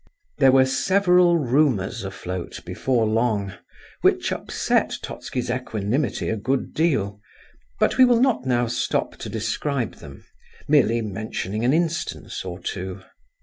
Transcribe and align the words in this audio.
There 0.39 0.51
were 0.51 0.65
several 0.65 1.37
rumours 1.37 2.03
afloat, 2.03 2.61
before 2.65 3.05
long, 3.05 3.53
which 4.01 4.31
upset 4.31 4.95
Totski's 5.03 5.51
equanimity 5.51 6.27
a 6.29 6.35
good 6.37 6.73
deal, 6.73 7.19
but 7.79 7.99
we 7.99 8.05
will 8.05 8.19
not 8.19 8.43
now 8.43 8.65
stop 8.65 9.15
to 9.17 9.29
describe 9.29 9.97
them; 9.97 10.25
merely 10.67 11.03
mentioning 11.03 11.63
an 11.63 11.71
instance 11.71 12.43
or 12.43 12.57
two. 12.59 13.03